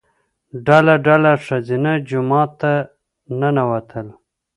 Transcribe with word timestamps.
ډله 0.65 0.95
ډله 1.05 1.31
ښځینه 1.45 1.91
جومات 2.09 2.51
ته 2.61 2.73
ننوتل. 3.39 4.07